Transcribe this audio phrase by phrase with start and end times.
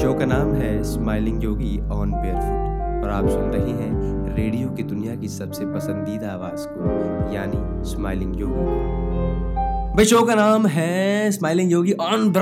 [0.00, 4.82] Show का नाम है स्माइलिंग योगी ऑन बेयरफुट और आप सुन रहे हैं रेडियो की
[4.82, 11.30] दुनिया की सबसे पसंदीदा आवाज़ को, यानी स्माइलिंग योगी को। भाई, शो का नाम है
[11.32, 12.32] स्माइलिंग योगी ऑन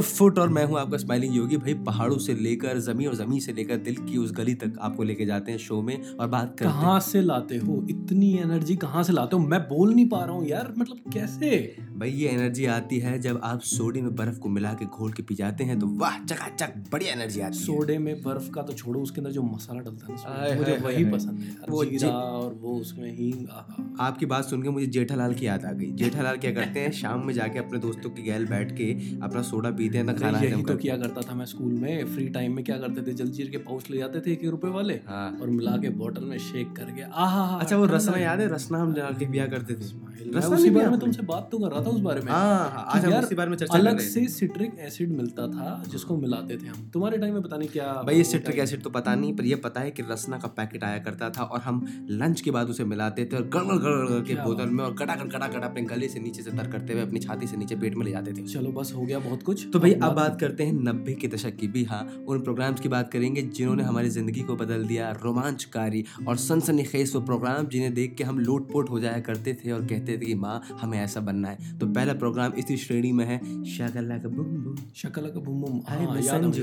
[0.00, 3.52] फुट और मैं हूँ आपका स्माइलिंग योगी। भाई, पहाड़ों से लेकर, ज़मीन और ज़मीन से
[3.52, 6.64] लेकर दिल की उस गली तक आपको लेके जाते हैं शो में और बात करते
[6.64, 7.84] कहाँ से लाते हो?
[7.90, 9.42] इतनी एनर्जी कहाँ से लाते हो?
[9.42, 11.76] मैं बोल नहीं पा रहा हूँ यार मतलब कैसे?
[11.96, 15.22] भाई ये एनर्जी आती है जब आप सोडे में बर्फ़ को मिला के घोल के
[15.22, 18.72] पी जाते हैं तो वाह चकाचक बढ़िया एनर्जी आती है। सोडे में बर्फ़ का तो
[18.72, 22.52] छोड़ो उसके अंदर जो मसाला डलता है ना मुझे वही। पसंद है वो जीरा और
[22.62, 26.52] वो उसमें आहा। आपकी बात सुन के मुझे जेठालाल की याद आ गई। जेठालाल क्या
[26.52, 28.90] करते हैं शाम में जाके अपने दोस्तों के गैल बैठ के
[29.20, 32.28] अपना सोडा पीते हैं ना खाना यही तो किया करता था मैं स्कूल में फ्री
[32.36, 35.30] टाइम में क्या करते थे जलजीर के पाउच ले जाते थे एक रुपए वाले हाँ।
[35.40, 38.94] और मिला के बोतल में शेक करके आहा अच्छा वो रसना याद है रसना हम
[38.94, 39.94] डाल के पिया करते थे।
[40.30, 42.84] रसना उसी बारे में तुमसे बात तो कर रहा था उस बारे में। हाँ हाँ,
[42.88, 46.66] आज हम उसी बारे में चर्चा अलग से सिट्रिक एसिड मिलता था जिसको मिलाते थे
[46.66, 49.44] हम। तुम्हारे टाइम में पता नहीं क्या भाई ये सिट्रिक एसिड तो पता नहीं पर
[49.44, 52.70] ये पता है कि रसना का पैकेट आया करता था और हम लंच के बाद
[52.70, 56.20] उसे मिलाते थे और गड़गड़ गड़गड़ करके बोतल में और गड़ागड़ गड़ागड़ अपने गले से
[56.20, 58.72] नीचे से तर करते हुए अपनी छाती से नीचे पेट में ले जाते थे। चलो
[58.72, 61.68] बस हो गया बहुत कुछ। तो भाई अब बात करते हैं नब्बे के दशक की।
[61.68, 66.36] भी हाँ उन प्रोग्राम्स की बात करेंगे जिन्होंने हमारी ज़िंदगी को बदल दिया रोमांचकारी और
[66.38, 70.26] सनसनीखेज वो प्रोग्राम जिन्हें देख के हम लोटपोट हो जाया करते थे और कहते थे
[70.26, 74.28] कि माँ हमें ऐसा बनना है। तो पहला प्रोग्राम इसी श्रेणी में है शागल्ला का
[74.28, 76.14] बुम बुम शकल का बुम बुम अरे हाँ,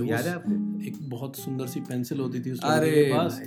[0.06, 0.82] याद है आपको?
[0.88, 2.68] एक बहुत सुंदर सी पेंसिल होती थी उसके
[3.14, 3.40] पास।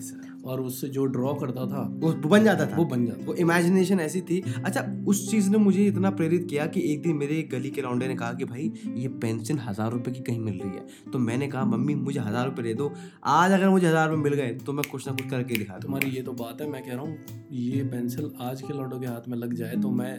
[0.46, 4.00] और उससे जो ड्रॉ करता था वो बन जाता था। वो बन जाता वो इमेजिनेशन
[4.00, 7.70] ऐसी थी। अच्छा उस चीज़ ने मुझे इतना प्रेरित किया कि एक दिन मेरे गली
[7.70, 11.10] के लौंडे ने कहा कि भाई ये पेंसिल हज़ार रुपए की कहीं मिल रही है।
[11.12, 12.92] तो मैंने कहा मम्मी मुझे हज़ार रुपए दे दो।
[13.26, 16.10] आज अगर मुझे हज़ार रुपए मिल गए तो मैं कुछ ना कुछ करके दिखा तुम्हारी
[16.10, 19.28] ये तो बात है मैं कह रहा हूँ ये पेंसिल आज के लौटों के हाथ
[19.28, 20.12] में लग जाए तो मैं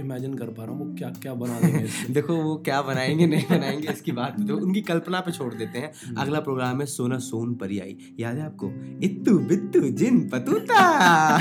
[0.00, 3.44] इमेजिन कर पा रहा हूँ वो क्या क्या बना देंगे। देखो वो क्या बनाएँगे नहीं
[3.50, 7.54] बनाएँगे इसकी बात तो उनकी कल्पना पे छोड़ देते हैं। अगला प्रोग्राम है सोना सोन
[7.54, 8.70] परी आई। याद है आपको?
[9.02, 9.38] इत्तू
[9.72, 11.36] बित्तू जिन पतूता।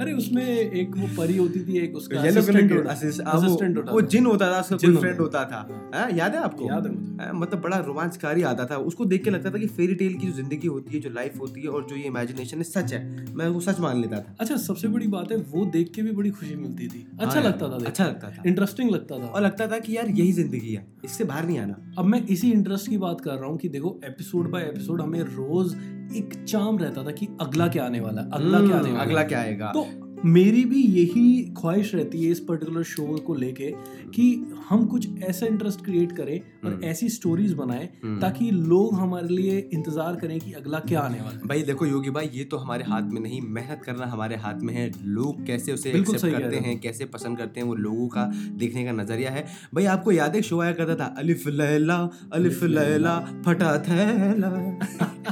[0.00, 4.00] अरे उसमें एक वो परी होती थी एक उसका येलो कलर के होता- हाँ, वो
[4.02, 6.64] जिन होता था उसका कोई फ्रेंड होता था। हाँ, याद है आपको?
[6.64, 9.66] याद है मुझे। हाँ, मतलब बड़ा रोमांचकारी आता था। उसको देख के लगता था कि
[9.66, 12.56] फेरी टेल की जो ज़िंदगी होती है जो लाइफ होती है और जो ये इमेजिनेशन
[12.56, 15.64] है सच है। मैं वो सच मान लेता था। अच्छा सबसे बड़ी बात है वो
[15.64, 18.90] देख के भी बड़ी खुशी मिलती थी। अच्छा हाँ लगता था अच्छा लगता था। इंटरेस्टिंग
[18.90, 22.04] लगता था। और लगता था कि यार यही ज़िंदगी है। इससे बाहर नहीं आना। अब
[22.04, 25.76] मैं इसी इंटरेस्ट की बात कर रहा हूँ कि देखो एपिसोड बाय एपिसोड हमें रोज
[26.16, 28.30] एक चाम रहता था कि अगला क्या आने वाला है?
[28.30, 29.72] अगला क्या आने हम्म, वाला अगला क्या आएगा?
[29.72, 29.86] तो
[30.24, 33.70] मेरी भी यही ख्वाहिश रहती है इस पर्टिकुलर शो को लेके
[34.14, 38.94] कि हम कुछ ऐसा इंटरेस्ट क्रिएट करें और हम्म। ऐसी स्टोरीज बनाएँ हम्म। ताकि लोग
[38.94, 42.44] हमारे लिए इंतज़ार करें कि अगला क्या आने वाला है। भाई देखो योगी भाई ये
[42.44, 46.26] तो हमारे हाथ में नहीं मेहनत करना हमारे हाथ में है। लोग कैसे उसे एक्सेप्ट
[46.32, 50.12] करते हैं। कैसे पसंद करते हैं वो लोगों का देखने का नज़रिया है। भाई आपको
[50.12, 55.30] याद है शो आया करता था अलिफ लैला अलिफ लैला। फटा थैला।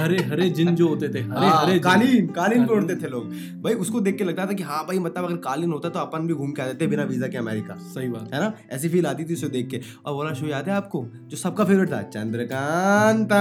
[0.00, 3.30] हरे हरे जिन जो होते थे हरे हाँ, हरे कालीन कालीन पे उड़ते थे लोग।
[3.62, 6.26] भाई उसको देख के लगता था कि हाँ भाई मतलब अगर कालीन होता तो अपन
[6.26, 8.52] भी घूम के आ जाते बिना वीज़ा के अमेरिका। सही बात। है ना?
[8.70, 11.06] ऐसी फील आती थी उसे देख के। और वाला शो याद है आपको?
[11.26, 13.40] जो सबका फेवरेट था चंद्रकांता।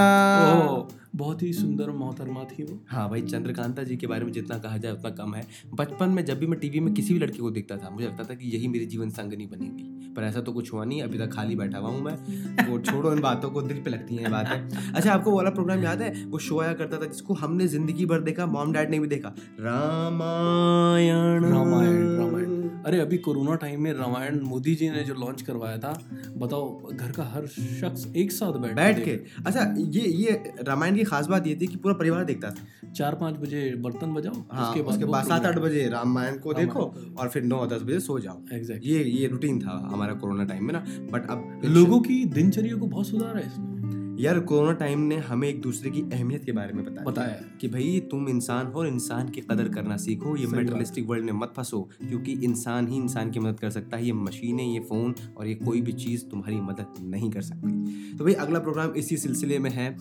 [1.15, 4.77] बहुत ही सुंदर मोहतरमा थी वो। हाँ भाई चंद्रकांता जी के बारे में जितना कहा
[4.77, 7.51] जाए उतना कम है। बचपन में जब भी मैं टीवी में किसी भी लड़की को
[7.51, 10.71] देखता था मुझे लगता था कि यही मेरी जीवन संगनी बनेगी। पर ऐसा तो कुछ
[10.73, 13.81] हुआ नहीं अभी तक खाली बैठा हुआ हूँ मैं। वो छोड़ो इन बातों को दिल
[13.83, 16.13] पे लगती हैं बातें। अच्छा आपको वाला प्रोग्राम याद है?
[16.25, 19.33] वो शो आया करता था जिसको हमने ज़िंदगी भर देखा मॉम डैड ने भी देखा।
[19.59, 25.77] रामायण। रामायण रामायण। अरे अभी कोरोना टाइम में रामायण मोदी जी ने जो लॉन्च करवाया
[25.77, 25.91] था
[26.37, 29.11] बताओ घर का हर शख्स एक साथ बैठ बैठ के।
[29.45, 30.31] अच्छा ये ये
[30.61, 34.13] रामायण की खास बात ये थी कि पूरा परिवार देखता था। चार पाँच बजे बर्तन
[34.13, 36.81] बजाओ हाँ उसके बाद सात आठ बजे रामायण को देखो
[37.19, 40.65] और फिर नौ दस बजे सो जाओ। एग्जैक्ट ये ये रूटीन था हमारा कोरोना टाइम
[40.65, 43.78] में ना बट अब लोगों की दिनचर्या को बहुत सुधार है इसमें
[44.19, 47.67] यार कोरोना टाइम ने हमें एक दूसरे की अहमियत के बारे में बताया। बताया। कि
[47.67, 51.53] भाई तुम इंसान हो और इंसान की कदर करना सीखो। ये। मेटलिस्टिक वर्ल्ड में मत
[51.57, 55.47] फंसो क्योंकि इंसान ही इंसान की मदद कर सकता है। ये मशीनें ये फ़ोन और
[55.47, 57.71] ये कोई भी चीज़ तुम्हारी मदद नहीं कर सकती।
[58.17, 59.97] तो भाई अगला प्रोग्राम इसी सिलसिले में है।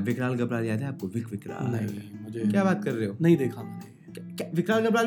[0.00, 1.06] विकराल घबराल याद है आपको?
[1.06, 1.88] विक विकराल।
[2.50, 3.16] क्या बात कर रहे हो?
[3.20, 4.54] नहीं देखा मैंने। क्या- क्या-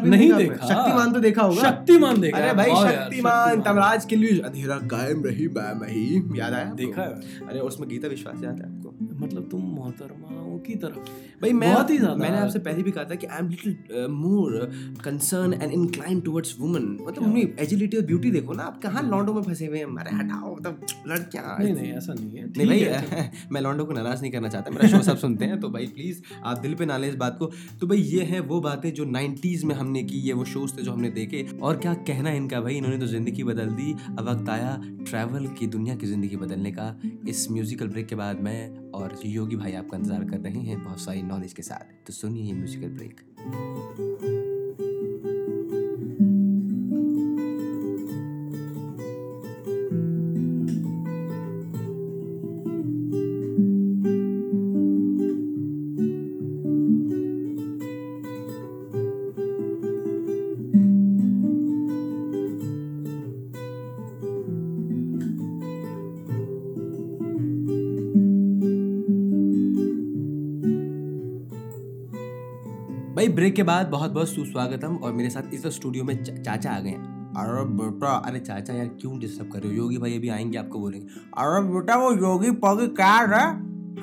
[0.04, 4.40] भी नहीं देखा। शक्तिमान तो देखा होगा। शक्तिमान देखा अरे भाई शक्तिमान तमराज के लिए
[4.40, 8.64] अंधेरा कायम रही मैं मही याद आया देखा है। अरे उसमें गीता विश्वास याद है
[8.64, 9.13] आपको?
[9.24, 11.12] मतलब तुम मोहतरमाओं की तरफ़
[11.42, 14.08] भाई मैं बहुत ही ज़्यादा मैंने आपसे पहले भी कहा था कि I am little
[14.12, 14.60] more
[15.06, 17.24] concern and incline towards woman मतलब?
[17.24, 19.86] उनमें एजिलिटी और ब्यूटी देखो ना आप कहाँ लॉन्डो में फंसे हुए हैं?
[19.98, 24.22] अरे हटाओ मतलब लड़कियाँ नहीं नहीं ऐसा नहीं है। नहीं भाई मैं लॉन्डो को नाराज़
[24.22, 26.98] नहीं करना चाहता मेरा शो सब सुनते हैं तो भाई प्लीज़ आप दिल पे ना
[26.98, 30.20] लें इस बात को। तो भाई ये है वो बातें जो नाइन्टीज में हमने की
[30.20, 32.76] ये वो शोज़ थे जो हमने देखे। और क्या कहना इनका भाई?
[32.76, 34.76] इन्होंने तो ज़िंदगी बदल दी। अब वक्त आया
[35.10, 36.96] ट्रैवल की दुनिया की ज़िंदगी बदलने का।
[37.30, 41.00] इस म्यूजिकल ब्रेक के बाद मैं और योगी भाई आपका इंतज़ार कर रहे हैं बहुत
[41.00, 43.22] सारी नॉलेज के साथ। तो सुनिए ये म्यूजिकल ब्रेक
[73.44, 76.90] ब्रेक के बाद बहुत बहुत सुस्वागतम और मेरे साथ इस स्टूडियो में चाचा आ गए
[76.90, 79.76] हैं। अरे बेटा, अरे चाचा यार, क्यों डिस्टर्ब कर रहे हो?
[79.78, 81.08] योगी भाई अभी आएँगे आपको बोलेंगे।
[81.38, 83.48] अरे बेटा, वो योगी पोगी कार है।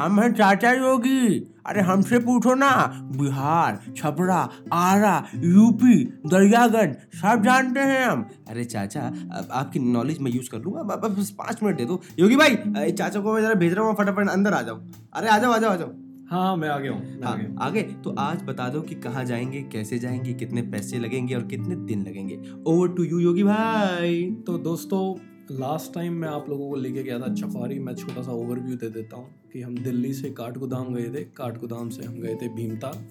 [0.00, 2.74] हम हैं चाचा योगी। अरे हमसे पूछो ना।
[3.16, 9.00] बिहार, छपरा, आरा, यूपी, दरियागंज, सब जानते हैं हम। अरे चाचा,
[9.32, 12.56] अब आपकी नॉलेज मैं यूज़ कर लूँगा। बस पाँच मिनट दे दो। योगी भाई
[12.92, 14.80] चाचा को मैं जरा भेज रहा हूँ, फटाफट अंदर आ जाओ।
[15.12, 15.92] अरे आ जाओ आ जाओ आ जाओ।
[16.30, 19.98] हाँ मैं आ गया हूँ आ हाँ, तो आज बता दो कि कहाँ जाएँगे कैसे
[19.98, 25.16] जाएँगे कितने पैसे लगेंगे और कितने दिन लगेंगे। ओवर टू यू योगी भाई। तो दोस्तों
[25.56, 28.90] लास्ट टाइम मैं आप लोगों को लेके गया था चकौरी मैं छोटा सा ओवरव्यू दे
[28.90, 33.04] देता हूँ कि हम दिल्ली से काठगोदाम गए थे। काठगोदाम से हम गए थे भीमताल।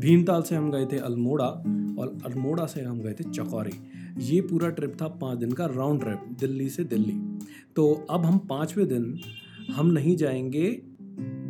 [0.00, 1.46] भीमताल से हम गए थे अल्मोड़ा
[1.98, 3.72] और अल्मोड़ा से हम गए थे चकौरी।
[4.18, 7.38] ये पूरा ट्रिप था पाँच दिन का राउंड ट्रिप दिल्ली से दिल्ली।
[7.76, 9.20] तो अब हम पाँचवें दिन
[9.70, 10.82] हम नहीं जाएँगे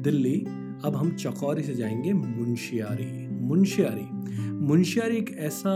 [0.02, 4.06] दिल्ली अब हम चकौरी से जाएँगे मुंशियारी। मुंशियारी।
[4.66, 5.72] मुंशियारी एक ऐसा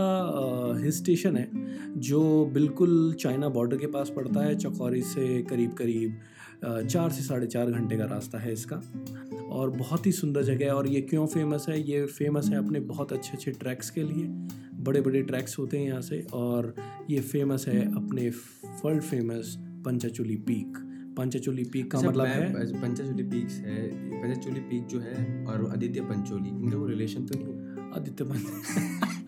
[0.81, 1.49] हिल स्टेशन है,
[1.97, 6.17] जो बिल्कुल चाइना बॉर्डर के पास पड़ता है, चकौरी से करीब करीब
[6.65, 8.81] चार से साढ़े चार घंटे का रास्ता है इसका।
[9.51, 11.81] और बहुत ही सुंदर जगह है, और ये क्यों फ़ेमस है?
[11.89, 14.25] ये फ़ेमस है अपने बहुत अच्छे अच्छे ट्रैक्स के लिए।
[14.83, 16.75] बड़े बड़े ट्रैक्स होते हैं यहाँ से, और
[17.09, 18.29] ये फ़ेमस है अपने
[18.85, 19.55] world famous
[19.85, 20.77] Panchachuli peak
[21.17, 22.65] Panchachuli peak का अच्छा, मतलब है?
[22.81, 23.87] पंचाचूली पीक्स है
[24.21, 27.91] पंचाचूली पीक जो है और आदित्य पंचोली इनका कोई रिलेशन तो नहीं है?
[27.95, 28.41] आदित्य पंच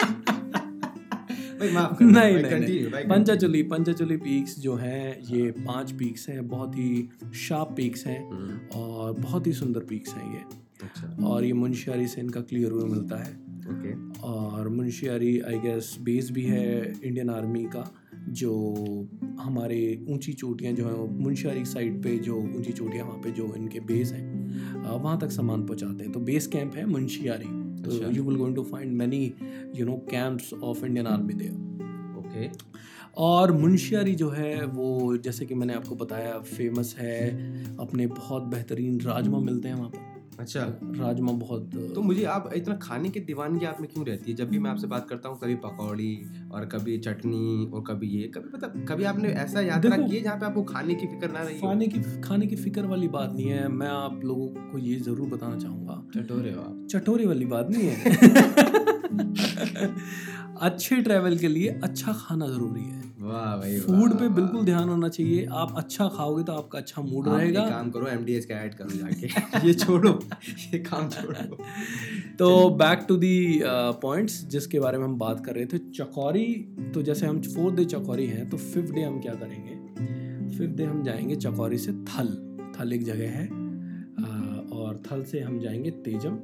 [1.63, 8.06] नहीं, नहीं, पंचाचुली पंचाचुली पीक्स जो हैं ये पाँच पीक्स हैं बहुत ही शार्प पीक्स
[8.07, 10.41] हैं हम्म, और बहुत ही सुंदर पीक्स हैं ये।
[10.83, 13.31] अच्छा। और ये मुंशियारी से इनका क्लियर व्यू मिलता है।
[13.71, 17.91] ओके। और मुंशियारी आई गेस बेस भी है इंडियन आर्मी का।
[18.29, 18.75] जो
[19.39, 23.79] हमारे ऊँची चोटियाँ जो हैं मुंशियारी साइड पे जो ऊँची चोटियाँ वहाँ पे जो इनके
[23.79, 24.43] बेस हैं
[24.83, 28.63] वहाँ तक सामान पहुँचाते हैं। तो बेस कैंप है मुंशियारी। तो। You will going to
[28.63, 29.33] find many
[29.75, 31.51] you know camps of Indian army there
[32.19, 32.49] okay.
[33.17, 37.29] और मुंशियारी जो है वो जैसे कि मैंने आपको बताया फ़ेमस है
[37.77, 42.75] अपने बहुत बेहतरीन राजमा मिलते हैं वहाँ पर। अच्छा। राजमा बहुत तो मुझे आप इतना
[42.75, 44.38] खाने की दीवानगी आप में क्यों रहती है?
[44.38, 48.27] जब भी मैं आपसे बात करता हूँ कभी पकौड़ी और कभी चटनी और कभी ये
[48.27, 51.31] कभी मतलब कभी आपने ऐसा यात्रा रखा की है जहाँ पे आपको खाने की फ़िक्र
[51.31, 54.77] ना रही खाने की खाने की फ़िक्र वाली बात नहीं है। मैं आप लोगों को
[54.77, 58.82] ये ज़रूर बताना चाहूँगा। चटोरे आप। चटोरे वाली बात नहीं है।
[60.62, 65.10] अच्छे ट्रैवल के लिए अच्छा खाना ज़रूरी है। वाह भाई फ़ूड पे बिल्कुल ध्यान होना
[65.10, 68.89] चाहिए। आप अच्छा खाओगे तो आपका अच्छा मूड रहेगा। काम करो एमडीएस का ऐड करो
[68.89, 69.27] जाके।
[69.68, 70.10] ये छोड़ो
[70.74, 71.57] ये काम छोड़ो।
[72.39, 73.62] तो बैक टू दी
[74.01, 76.45] पॉइंट्स जिसके बारे में हम बात कर रहे थे। चकौरी
[76.94, 79.74] तो जैसे हम फोर्थ डे चकौरी हैं तो फिफ्थ डे हम क्या करेंगे?
[80.57, 82.33] फिफ्थ डे हम जाएँगे चकौरी से थल।
[82.80, 86.39] थल एक जगह है। अ, और थल से हम जाएँगे तेजम।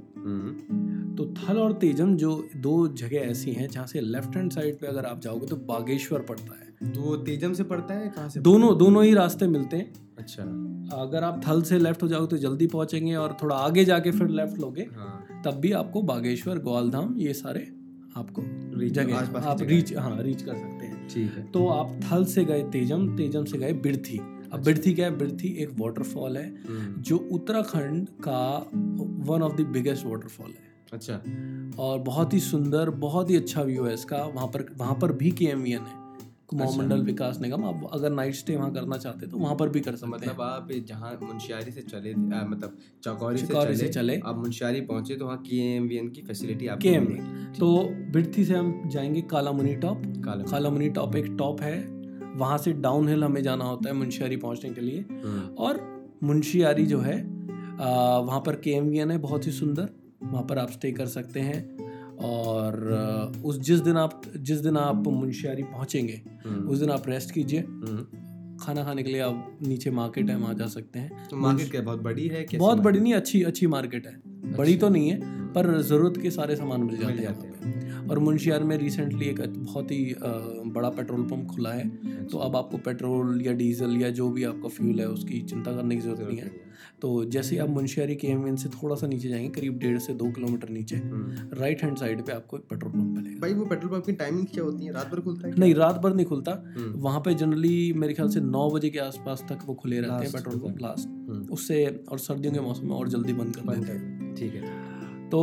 [1.18, 4.88] तो थल और तेजम जो दो जगह ऐसी हैं जहाँ से लेफ़्ट हैंड साइड पे
[4.88, 8.40] अगर आप जाओगे तो बागेश्वर पड़ता है। तो वो तेजम से पड़ता है कहाँ से
[8.40, 10.44] दोनों दोनों ही रास्ते मिलते हैं। अच्छा।
[10.98, 14.28] अगर आप थल से लेफ़्ट हो जाओगे तो जल्दी पहुँचेंगे और थोड़ा आगे जाके फिर
[14.28, 17.68] लेफ़्ट लोगे हाँ। तब भी आपको बागेश्वर ग्वालधाम ये सारे
[18.18, 18.42] आपको
[18.90, 22.64] जगह आप रीच हाँ। रीच कर सकते हैं। ठीक है। तो आप थल से गए
[22.64, 24.20] तेजम तेजम से गए बिरथी।
[24.54, 25.18] अब बिरथी क्या है?
[25.18, 28.70] बिरथी एक वाटरफॉल है हम्म, जो उत्तराखंड का
[29.32, 31.14] one of the biggest waterfall है। अच्छा।
[31.84, 35.32] और बहुत ही सुंदर बहुत ही अच्छा व्यू है इसका। वहाँ पर वहाँ पर भी
[35.32, 35.80] के एम है
[36.48, 39.70] कुमाऊं अच्छा। मंडल विकास निगम। आप अगर नाइट स्टे वहाँ करना चाहते तो वहाँ पर
[39.70, 43.76] भी कर सकते मतलब हैं आप जहाँ मुंशियारी से चले आ, मतलब चौकौरी से चले
[43.76, 48.46] से चले आप मुंशियारी पहुँचे तो वहाँ के की फैसिलिटी आपको के मिलेगी। तो बिरथी
[48.46, 51.78] से हम जाएँगे कालामुनी टॉप। काला कालामुनी टॉप एक टॉप है
[52.40, 55.82] वहाँ से डाउन हिल हमें जाना होता है मुंशियारी पहुँचने के लिए। हम्म, और
[56.24, 57.22] मुंशियारी जो है
[58.26, 59.90] वहाँ पर के है बहुत ही सुंदर।
[60.24, 62.74] वहाँ पर आप स्टे कर सकते हैं। और
[63.46, 67.60] उस जिस दिन आप जिस दिन आप मुंशियारी पहुँचेंगे हम्म, उस दिन आप रेस्ट कीजिए।
[67.60, 71.72] हम्म। खाना खाने के लिए आप नीचे मार्केट है वहाँ जा सकते हैं। तो मार्केट
[71.72, 75.38] क्या बहुत बड़ी है बहुत बड़ी नहीं अच्छी अच्छी मार्केट है। बड़ी तो नहीं है
[75.54, 79.92] पर ज़रूरत के सारे सामान मिल जाते हैं पे। और मुंशियार में रिसेंटली एक बहुत
[79.92, 80.16] ही
[80.68, 84.70] बड़ा पेट्रोल पंप खुला है तो अब आपको पेट्रोल या डीजल या जो भी आपका
[84.70, 86.52] फ्यूल है उसकी चिंता करने की ज़रूरत नहीं है।
[87.02, 90.14] तो जैसे ही आप मुंशियारी के एम से थोड़ा सा नीचे जाएँगे करीब डेढ़ से
[90.14, 91.02] दो किलोमीटर नीचे।
[91.60, 94.48] राइट हैंड साइड पे आपको एक पेट्रोल पंप मिलेगा। भाई वो पेट्रोल पंप की टाइमिंग
[94.48, 94.94] क्या होती है?
[94.94, 98.30] रात भर खुलता है नहीं रात भर नहीं खुलता। हम्म, वहाँ पे जनरली मेरे ख्याल
[98.30, 102.20] से नौ बजे के आसपास तक वो खुले रहते हैं पेट्रोल पंप लास्ट उससे और
[102.20, 104.62] सर्दियों के मौसम में और जल्दी बंद कर देते हैं। ठीक है।
[105.30, 105.42] तो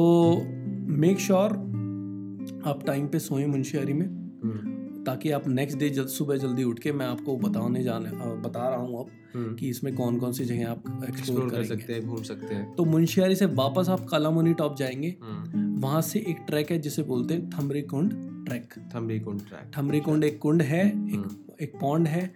[0.88, 6.08] मेक श्योर sure आप टाइम पे सोएँ मुंशियारी में। हम्म, ताकि आप नेक्स्ट डे जल्द
[6.08, 8.10] सुबह जल्दी उठ के मैं आपको बताने जाने
[8.42, 11.92] बता रहा हूँ अब हम्म, कि इसमें कौन कौन सी जगह आप एक्सप्लोर कर सकते
[11.92, 16.18] हैं घूम सकते हैं। तो मुंशियारी से वापस आप कालामुनी टॉप जाएँगे। हम्म, वहाँ से
[16.18, 18.10] एक ट्रैक है जिसे बोलते हैं थमरी कुंड
[18.46, 22.30] ट्रैक थम्बी कुंड ट्रैक थमरी कुंड एक कुंड है एक। एक पॉन्ड हाँ,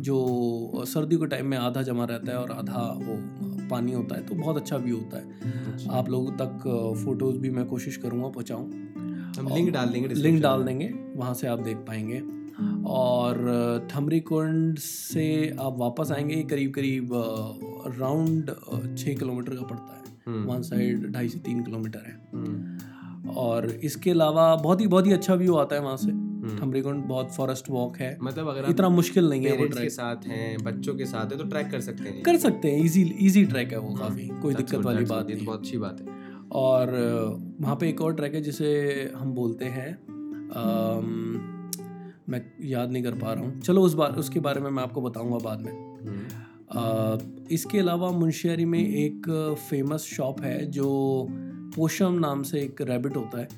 [0.00, 3.16] जो सर्दी के टाइम में आधा जमा रहता है और आधा वो
[3.70, 7.50] पानी होता है तो बहुत अच्छा व्यू होता है। अच्छा। आप लोगों तक फ़ोटोज़ भी
[7.50, 8.70] मैं कोशिश करूँगा पहुँचाऊँ।
[9.38, 12.20] हम लिंक डाल देंगे लिंक डाल देंगे वहाँ से आप देख पाएँगे।
[12.86, 17.10] और थमरी कुंड से आप वापस आएँगे करीब करीब
[17.98, 18.50] राउंड
[18.98, 23.66] छः किलोमीटर का पड़ता है। हम्म, वन साइड ढाई से तीन किलोमीटर है। हम्म, और
[23.66, 26.12] इसके अलावा बहुत ही बहुत ही अच्छा व्यू आता है वहाँ से।
[26.42, 29.88] हम्म। कुंड बहुत फॉरेस्ट वॉक है। मतलब अगर इतना मुश्किल नहीं है वो पेरेंट्स के
[29.90, 33.02] साथ हैं बच्चों के साथ हैं तो ट्रैक कर सकते हैं कर सकते हैं इजी
[33.20, 36.20] इजी ट्रैक है वो काफ़ी कोई दिक्कत वाली बात नहीं तो बहुत अच्छी बात है।
[36.52, 36.90] और
[37.60, 38.70] वहाँ पे एक और ट्रैक है जिसे
[39.16, 39.90] हम बोलते हैं
[42.28, 45.02] मैं याद नहीं कर पा रहा हूँ। चलो उस बार उसके बारे में मैं आपको
[45.02, 49.28] बताऊँगा बाद में। हम्म, इसके अलावा मुंशियारी में एक
[49.68, 50.88] फ़ेमस शॉप है जो
[51.76, 53.48] पोशम नाम से एक रैबिट होता है।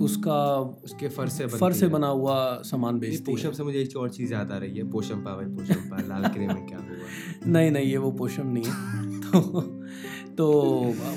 [0.00, 3.96] उसका उसके फर से फर से बना हुआ सामान बेचती है। पोशम से मुझे एक
[3.96, 6.78] और चीज़ याद आ रही है पोशम पा भाई पोशम पा लाल किले में क्या
[6.78, 7.50] हुआ?
[7.52, 9.72] नहीं नहीं ये वो पोशम नहीं है। तो
[10.36, 10.46] तो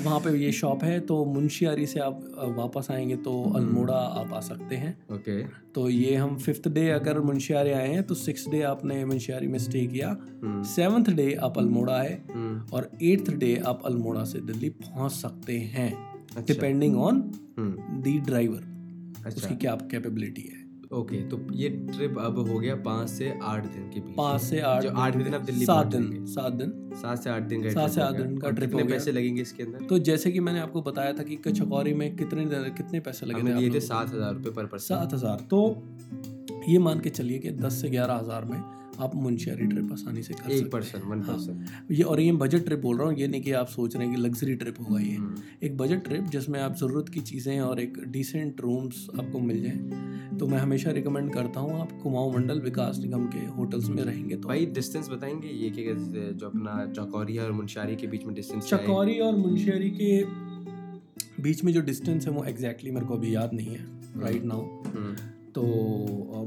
[0.04, 2.20] वहाँ पे ये शॉप है तो मुंशियारी से आप
[2.58, 5.42] वापस आएँगे तो अल्मोड़ा आप आ सकते हैं। ओके।
[5.74, 9.58] तो ये हम फिफ्थ डे अगर मुंशियारी आए हैं तो सिक्स डे आपने मुंशियारी में
[9.58, 14.40] स्टे किया। हम्म, सेवन्थ डे आप अल्मोड़ा आए हम्म, और एट्थ डे आप अल्मोड़ा से
[14.40, 17.22] दिल्ली पहुँच सकते हैं। डिपेंडिंग ऑन
[18.02, 20.58] दी ड्राइवर उसकी क्या कैपेबिलिटी है।
[20.92, 24.60] ओके तो ये ट्रिप अब हो गया पाँच से आठ दिन के बीच पाँच से
[24.60, 26.72] आठ जो आठवें दिन आप दिल्ली सात दिन सात दिन।
[27.02, 29.62] सात से आठ दिन का सात से आठ दिन का trip कितने पैसे लगेंगे इसके
[29.62, 29.84] अंदर?
[29.86, 33.54] तो जैसे कि मैंने आपको बताया था कि कचौरी में कितने कितने पैसे लगे थे
[33.54, 35.62] लिए थे सात हज़ार रुपये पर पर्सन सात हज़ार। तो
[36.68, 38.58] ये मान के चलिए कि दस से ग्यारह हज़ार में
[39.02, 42.32] आप मुंशियारी ट्रिप आसानी से कर सकते एक हैं। Person one. पर्सन ये और ये
[42.42, 44.80] बजट ट्रिप बोल रहा हूँ ये नहीं कि आप सोच रहे हैं कि लग्जरी ट्रिप
[44.80, 49.06] होगा ये। हम्म, एक बजट ट्रिप जिसमें आप ज़रूरत की चीज़ें और एक डिसेंट रूम्स
[49.20, 53.44] आपको मिल जाएँ तो मैं हमेशा रिकमेंड करता हूँ आप कुमाऊं मंडल विकास निगम के
[53.56, 55.48] होटल्स में रहेंगे तो। भाई डिस्टेंस बताएँगे?
[55.48, 55.84] ये कि
[56.34, 60.22] जो अपना चौकौरिया और मुंशियारी के बीच में डिस्टेंस चकौरी और मुंशियारी के
[61.42, 63.84] बीच में जो डिस्टेंस है वो एग्जैक्टली मेरे को अभी याद नहीं है
[64.22, 65.14] राइट नाउ हम्म,
[65.54, 65.62] तो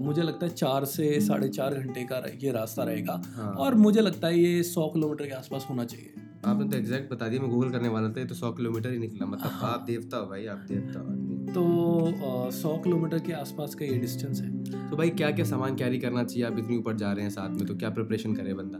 [0.02, 4.02] मुझे लगता है चार से साढ़े चार घंटे का ये रास्ता रहेगा। हाँ। और मुझे
[4.02, 6.14] लगता है ये सौ किलोमीटर के आसपास होना चाहिए।
[6.46, 8.98] आपने तो एग्जैक्ट बता दिया मैं गूगल करने वाला था ये तो सौ किलोमीटर ही
[9.00, 11.22] निकला मतलब हाँ। आप देवता हो भाई आप देवता हो
[11.54, 16.00] तो सौ किलोमीटर के आसपास का ये डिस्टेंस है। तो भाई क्या क्या सामान कैरी
[16.00, 18.80] करना चाहिए आप इतनी ऊपर जा रहे हैं साथ में तो क्या प्रिपरेशन करे बंदा?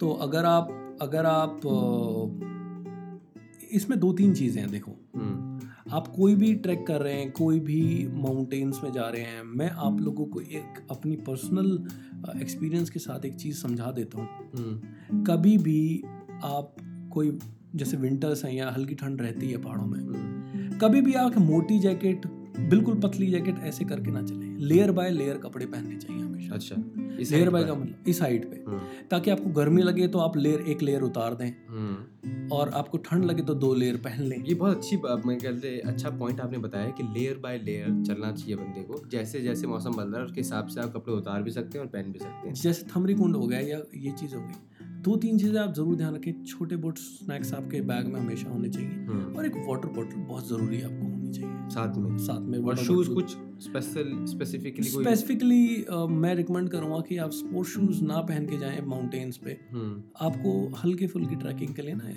[0.00, 1.60] तो अगर आप अगर आप
[3.72, 5.45] इसमें दो तीन चीज़ें हैं देखो। हम्म,
[5.92, 9.70] आप कोई भी ट्रैक कर रहे हैं कोई भी माउंटेन्स में जा रहे हैं मैं
[9.70, 11.88] आप लोगों को एक अपनी पर्सनल
[12.42, 16.02] एक्सपीरियंस के साथ एक चीज़ समझा देता हूँ। हम्म, कभी भी
[16.44, 16.76] आप
[17.12, 17.38] कोई
[17.76, 21.78] जैसे विंटर्स हैं या हल्की ठंड रहती है पहाड़ों में हम्म, कभी भी आप मोटी
[21.78, 22.26] जैकेट
[22.60, 26.76] बिल्कुल पतली जैकेट ऐसे करके ना चलें। लेयर बाय लेयर कपड़े पहनने चाहिए हमेशा। अच्छा।
[27.20, 28.78] लेयर बाय का मतलब इस हाइट पे। हम्म,
[29.10, 33.24] ताकि आपको गर्मी लगे तो आप लेयर एक लेयर उतार दें। हम्म। और आपको ठंड
[33.24, 36.58] लगे तो दो लेयर पहन लें। ये बहुत अच्छी बात मैं कहते अच्छा पॉइंट आपने
[36.58, 40.26] बताया कि लेयर बाय लेयर चलना चाहिए बंदे को। जैसे जैसे मौसम बदल रहा है
[40.26, 42.86] उसके हिसाब से आप कपड़े उतार भी सकते हैं और पहन भी सकते हैं। जैसे
[42.96, 46.14] थमरी कुंड हो गया या ये चीज़ हो गई दो तीन चीज़ें आप ज़रूर ध्यान
[46.14, 50.16] रखें। छोटे बोट स्नैक्स आपके बैग में हमेशा होने चाहिए। हम्म, और एक वाटर बॉटल
[50.18, 55.84] बहुत ज़रूरी है आपको। चाहिए। साथ में। साथ में और शूज़ कुछ स्पेशल स्पेसिफिकली स्पेसिफिकली
[56.10, 60.52] मैं रिकमेंड करूँगा कि आप स्पोर्ट्स शूज़ ना पहन के जाएँ माउंटेन्स पे। हम्म, आपको
[60.76, 62.10] हल्की फुल्की ट्रैकिंग के लिए ना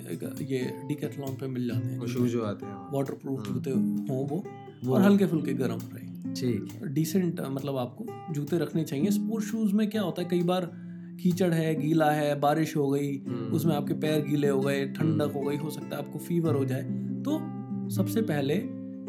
[0.44, 4.26] ये डिकैथलॉन पे मिल जाते हैं। शूज़ जो आते हैं वाटर प्रूफ हम्म। जूते हों
[4.28, 4.44] वो
[4.92, 9.88] और हल्के फुल्के गर्म रहे। ठीक डिसेंट मतलब आपको जूते रखने चाहिए। स्पोर्ट्स शूज़ में
[9.90, 10.70] क्या होता है कई बार
[11.22, 15.32] कीचड़ है गीला है बारिश हो गई हम्म, उसमें आपके पैर गीले हो गए ठंडक
[15.34, 16.82] हो गई हो सकता है आपको फीवर हो जाए।
[17.24, 17.38] तो
[17.90, 18.54] सबसे पहले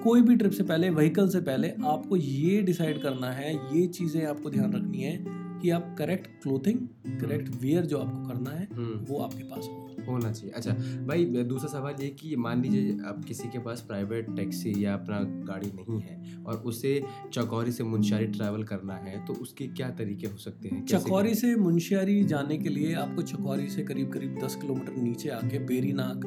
[0.03, 4.25] कोई भी ट्रिप से पहले व्हीकल से पहले आपको ये डिसाइड करना है ये चीज़ें
[4.25, 5.17] आपको ध्यान रखनी है
[5.61, 6.79] कि आप करेक्ट क्लोथिंग
[7.21, 10.73] करेक्ट वेयर जो आपको करना है हम्म, वो आपके पास हो। होना चाहिए। अच्छा
[11.07, 15.19] भाई दूसरा सवाल ये कि मान लीजिए अब किसी के पास प्राइवेट टैक्सी या अपना
[15.47, 17.01] गाड़ी नहीं है और उसे
[17.33, 20.85] चौकौरी से मुंशियारी ट्रैवल करना है तो उसके क्या तरीके हो सकते हैं?
[20.85, 25.59] चकौरी से मुंशियारी जाने के लिए आपको चकौरी से करीब करीब दस किलोमीटर नीचे आके
[25.65, 26.25] बेरीनाग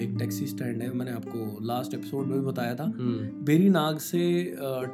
[0.00, 4.22] एक टैक्सी स्टैंड है मैंने आपको लास्ट एपिसोड में भी बताया था। हम्म। बेरीनाग से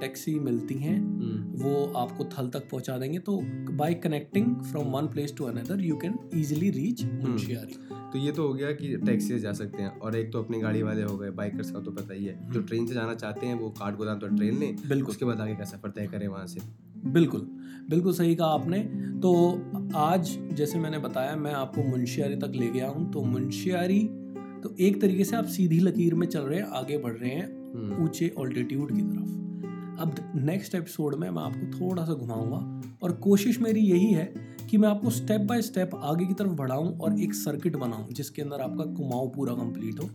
[0.01, 3.39] टैक्सी मिलती हैं हम्म। वो आपको थल तक पहुँचा देंगे तो
[3.73, 7.77] by connecting from one place to another you can easily reach Munsiyari
[8.12, 10.59] तो ये तो हो गया कि टैक्सी से जा सकते हैं और एक तो अपनी
[10.61, 13.14] गाड़ी वाले हो गए बाइकर्स का तो पता ही है। जो हम्म। ट्रेन से जाना
[13.14, 16.07] चाहते हैं वो काठ गोदाम तो ट्रेन लें बिल्कुल। उसके बाद आगे का सफ़र तय
[16.07, 16.61] करें वहाँ से।
[17.07, 17.40] बिल्कुल
[17.90, 18.78] बिल्कुल सही कहा आपने।
[19.23, 19.33] तो
[19.97, 24.00] आज जैसे मैंने बताया मैं आपको मुंशियारी तक ले गया हूँ। तो मुंशियारी
[24.62, 27.47] तो एक तरीके से आप सीधी लकीर में चल रहे हैं आगे बढ़ रहे हैं
[27.75, 33.12] हम्म, ऊँचे ऑल्टीट्यूड की तरफ़। अब नेक्स्ट एपिसोड में मैं आपको थोड़ा सा घुमाऊँगा और
[33.12, 37.21] कोशिश मेरी यही है कि मैं आपको स्टेप बाय स्टेप आगे की तरफ़ बढ़ाऊं और
[37.21, 40.11] एक सर्किट बनाऊँ जिसके अंदर आपका कुमाऊं पूरा कंप्लीट हो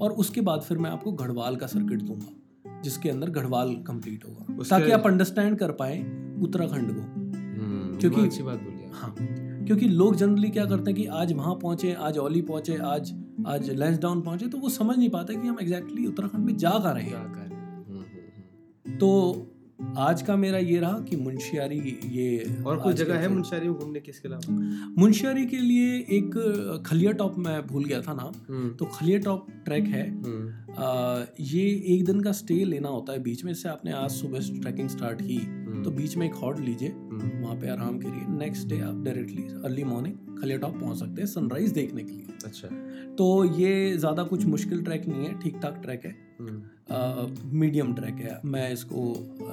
[0.00, 4.62] और उसके बाद फिर मैं आपको गढ़वाल का सर्किट दूँगा जिसके अंदर गढ़वाल कंप्लीट होगा।
[4.70, 5.98] ताकि आप अंडरस्टैंड कर पाए
[6.42, 9.16] उत्तराखंड को। हम्म, क्योंकि- अच्छी बात बोली हाँ
[9.64, 13.70] क्योंकि लोग जनरली क्या करते हैं कि आज वहाँ पहुँचे आज ओली पहुँचे आज आज
[13.70, 16.70] लेंस डाउन पहुँचे तो वो समझ नहीं पाते कि हम एग्जैक्टली exactly उत्तराखंड में जा
[16.70, 19.32] कर रहे हैं। हम्म, हम्म। तो
[19.78, 21.78] आज का मेरा ये रहा कि मुंशियारी
[22.12, 24.54] ये और कोई जगह है मुंशियारी में घूमने की इसके अलावा?
[24.98, 29.46] मुंशियारी के लिए एक खलिया टॉप मैं भूल गया था नाम। हम्म, तो खलिया टॉप
[29.64, 31.64] ट्रैक है। हम्म, आ, ये
[31.94, 35.22] एक दिन का स्टे लेना होता है बीच में से आपने आज सुबह ट्रैकिंग स्टार्ट
[35.22, 38.80] की। हम्म, तो बीच में एक हॉट लीजिए हम्म, वहाँ पे आराम करिए। नेक्स्ट डे
[38.80, 42.68] आप directly early morning Khaliya top पहुँच सकते हैं सनराइज देखने के लिए। अच्छा।
[43.14, 48.14] तो ये ज़्यादा कुछ मुश्किल ट्रैक नहीं है ठीक ठाक ट्रैक है। हम्म, मीडियम ट्रैक
[48.16, 49.02] है। मैं इसको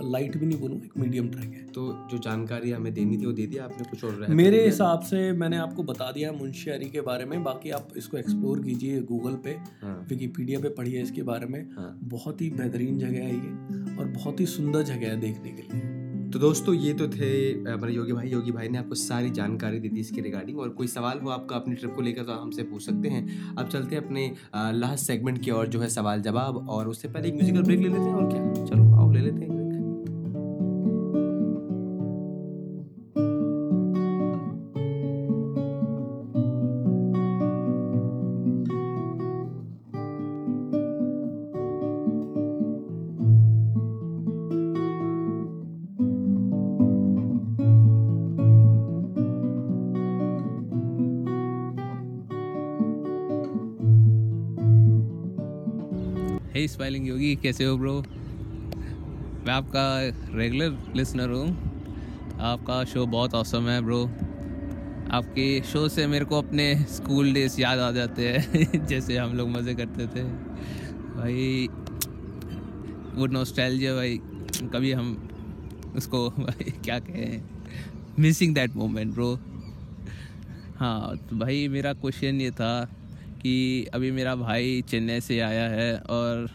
[0.03, 3.31] लाइट भी नहीं बोलूँ एक मीडियम ट्रैक है। तो जो जानकारी हमें देनी थी वो
[3.31, 6.89] दे दी आपने कुछ और रह तो मेरे हिसाब से मैंने आपको बता दिया मुंशियारी
[6.89, 11.23] के बारे में बाकी आप इसको एक्सप्लोर कीजिए गूगल पे हाँ। विकीपीडिया पे पढ़िए इसके
[11.23, 15.19] बारे में। हाँ। बहुत ही बेहतरीन जगह है ये और बहुत ही सुंदर जगह है
[15.19, 15.98] देखने के लिए।
[16.33, 19.79] तो दोस्तों, ये तो थे मेरे हमारे योगी भाई। योगी भाई ने आपको सारी जानकारी
[19.79, 22.63] दी थी इसके रिगार्डिंग और कोई सवाल हो आपका अपनी ट्रिप को लेकर तो हमसे
[22.63, 26.69] पूछ सकते हैं। अब चलते हैं अपने लास्ट सेगमेंट की और जो है सवाल जवाब
[26.69, 28.65] और उससे पहले एक म्यूजिकल ब्रेक ले लेते हैं और क्या?
[28.65, 28.88] चलो।
[56.55, 58.01] हे स्माइलिंग योगी कैसे हो ब्रो
[59.47, 59.99] मैं आपका
[60.37, 61.47] रेगुलर लिसनर हूँ।
[62.39, 64.05] आपका शो बहुत औसम है ब्रो
[65.11, 69.49] आपके शो से मेरे को अपने स्कूल डेज़ याद आ जाते हैं, जैसे हम लोग
[69.49, 70.23] मज़े करते थे।
[71.15, 71.67] भाई,
[73.13, 74.17] वो नॉस्टैल्जिया भाई,
[74.73, 75.29] कभी हम
[75.95, 77.41] उसको, भाई, क्या कहें?
[78.19, 79.39] मिसिंग दैट मोमेंट ब्रो
[80.77, 82.89] हाँ तो भाई, मेरा क्वेश्चन ये था
[83.41, 86.49] कि अभी मेरा भाई चेन्नई से आया है और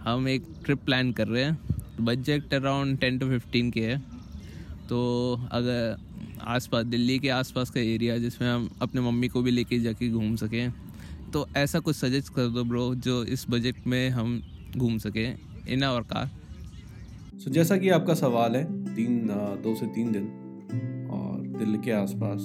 [0.00, 1.58] हम एक ट्रिप प्लान कर रहे हैं।
[2.00, 3.98] Budget around ten to fifteen के है।
[4.88, 4.98] तो
[5.50, 5.96] अगर
[6.42, 10.34] आसपास, दिल्ली के आसपास का एरिया जिसमें हम अपने मम्मी को भी लेके जाके घूम
[10.36, 10.72] सकें
[11.32, 14.40] तो ऐसा कुछ सजेस्ट कर दो ब्रो जो इस बजट में हम
[14.76, 15.38] घूम सकें
[15.68, 16.30] इन आवर कार
[17.38, 18.64] सो जैसा कि आपका सवाल है,
[18.94, 19.26] तीन
[19.62, 22.40] दो से तीन दिन और दिल्ली के आसपास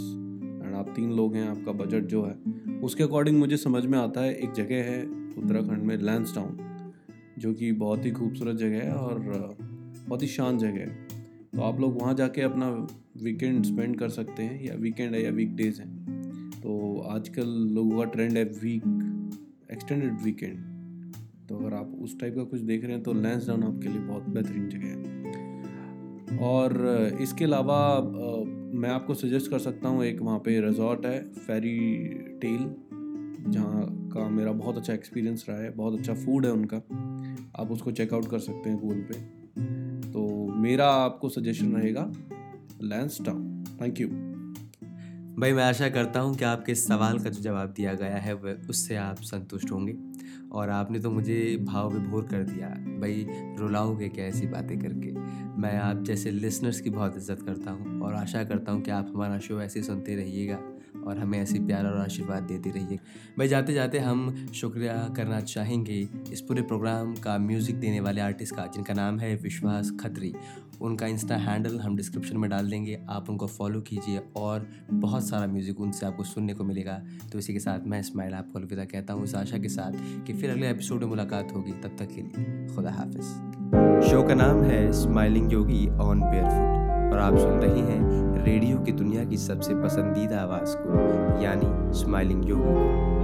[0.80, 2.34] आप तीन लोग हैं, आपका बजट जो है,
[2.80, 5.02] उसके अकॉर्डिंग मुझे समझ में आता है, एक जगह है
[5.38, 6.58] उत्तराखंड में लैंसडाउन
[7.40, 9.20] जो कि बहुत ही खूबसूरत जगह है और,
[10.08, 11.08] बहुत ही शांत जगह है।
[11.56, 12.70] तो आप लोग वहाँ जाके अपना
[13.24, 17.98] वीकेंड स्पेंड कर सकते हैं, या वीकेंड है या वीक डेज़ हैं। तो आजकल लोगों
[17.98, 18.84] का ट्रेंड है वीक
[19.72, 20.58] एक्सटेंडेड वीकेंड
[21.50, 24.02] तो अगर आप उस टाइप का कुछ देख रहे हैं तो लैंस डाउन आपके लिए
[24.02, 27.78] बहुत बेहतरीन जगह है। और, इसके अलावा
[28.74, 32.06] मैं आपको सजेस्ट कर सकता हूँ, एक वहाँ पे रिजॉर्ट है फेरी
[32.42, 32.76] टेल
[33.52, 36.78] जहाँ का मेरा बहुत अच्छा एक्सपीरियंस रहा है, बहुत अच्छा फ़ूड है उनका।
[37.62, 39.14] आप उसको चेकआउट कर सकते हैं गूगल पे।
[40.12, 42.12] तो मेरा आपको सजेशन रहेगा
[42.84, 44.29] लैंस टाउन थैंक यू
[45.40, 48.68] भाई, मैं आशा करता हूँ कि आपके सवाल का जो जवाब दिया गया है, वह
[48.70, 49.96] उससे आप संतुष्ट होंगे।
[50.52, 52.68] और आपने तो मुझे भाव विभोर कर दिया
[53.00, 53.26] भाई,
[53.60, 55.12] रुलाओगे क्या ऐसी बातें करके?
[55.62, 59.12] मैं आप जैसे लिसनर्स की बहुत इज़्ज़त करता हूँ और आशा करता हूँ कि आप
[59.16, 60.60] हमारा शो ऐसे सुनते रहिएगा।
[60.98, 63.00] और हमें ऐसे प्यार और आशीर्वाद देती रहिए।
[63.38, 68.56] भाई जाते जाते हम शुक्रिया करना चाहेंगे इस पूरे प्रोग्राम का म्यूज़िक देने वाले आर्टिस्ट
[68.56, 70.34] का, जिनका नाम है विश्वास खत्री।
[70.82, 75.48] उनका इंस्टा हैंडल हम डिस्क्रिप्शन में डाल देंगे, आप उनको फॉलो कीजिए और बहुत सारा
[75.48, 79.14] म्यूज़िक उनसे आपको सुनने को मिलेगा। तो इसी के साथ मैं इस्माइल आपको अलविदा कहता
[79.14, 82.22] हूँ, इस आशा के साथ कि फिर अगले एपिसोड में मुलाकात होगी। तब तक के
[82.22, 86.79] लिए, खुदा हाफिज़। शो का नाम है स्माइलिंग योगी ऑन बेयरफुट
[87.12, 90.90] और आप सुन रहे हैं रेडियो की दुनिया की सबसे पसंदीदा आवाज़ को,
[91.44, 93.19] यानी स्माइलिंग योगी को।